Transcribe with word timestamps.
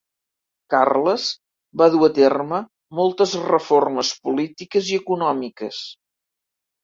Carles 0.73 1.25
va 1.81 1.87
dur 1.95 2.07
a 2.07 2.09
terme 2.15 2.61
moltes 3.01 3.35
reformes 3.51 4.13
polítiques 4.29 4.89
i 4.95 4.99
econòmiques. 5.03 5.83